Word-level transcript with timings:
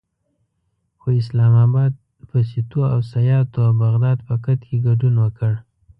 خو 0.99 1.07
اسلام 1.21 1.53
اباد 1.65 1.93
په 2.29 2.37
سیتو 2.49 2.81
او 2.93 2.99
سیاتو 3.11 3.57
او 3.67 3.71
بغداد 3.83 4.17
پکت 4.27 4.59
کې 4.67 4.77
ګډون 4.85 5.15
وکړ. 5.19 5.51